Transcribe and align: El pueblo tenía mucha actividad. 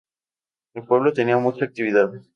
El 0.73 0.83
pueblo 0.87 1.13
tenía 1.13 1.37
mucha 1.37 1.65
actividad. 1.65 2.11